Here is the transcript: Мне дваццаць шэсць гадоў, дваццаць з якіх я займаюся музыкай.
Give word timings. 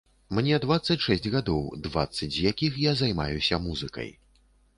Мне 0.37 0.55
дваццаць 0.63 0.97
шэсць 1.07 1.27
гадоў, 1.35 1.61
дваццаць 1.89 2.31
з 2.37 2.47
якіх 2.47 2.81
я 2.87 2.95
займаюся 3.03 3.61
музыкай. 3.69 4.11